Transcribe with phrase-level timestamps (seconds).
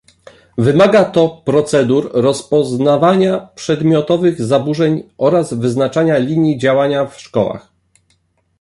[0.57, 7.71] Wymaga to procedur rozpoznawania przedmiotowych zaburzeń oraz wyznaczenia linii działania w szkołach